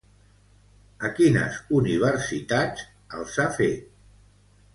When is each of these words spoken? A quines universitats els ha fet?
A 1.09 1.11
quines 1.19 1.59
universitats 1.81 2.87
els 3.21 3.37
ha 3.37 3.47
fet? 3.61 3.87